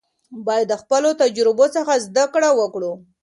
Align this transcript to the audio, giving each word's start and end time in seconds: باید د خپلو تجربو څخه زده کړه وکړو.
باید 0.45 0.67
د 0.69 0.73
خپلو 0.81 1.09
تجربو 1.21 1.65
څخه 1.75 1.93
زده 2.05 2.25
کړه 2.33 2.49
وکړو. 2.59 2.91